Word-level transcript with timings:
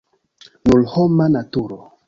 Nur 0.69 0.81
homa 0.95 1.31
naturo. 1.37 1.81